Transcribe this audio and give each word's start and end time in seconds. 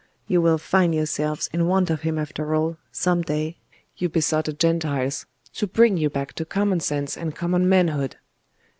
You 0.25 0.41
will 0.41 0.57
find 0.57 0.95
yourselves 0.95 1.47
in 1.53 1.67
want 1.67 1.91
of 1.91 2.01
him 2.01 2.17
after 2.17 2.55
all, 2.55 2.77
some 2.91 3.21
day, 3.21 3.59
you 3.95 4.09
besotted 4.09 4.59
Gentiles, 4.59 5.27
to 5.53 5.67
bring 5.67 5.95
you 5.95 6.09
back 6.09 6.33
to 6.37 6.43
common 6.45 6.79
sense 6.79 7.15
and 7.15 7.35
common 7.35 7.69
manhood. 7.69 8.15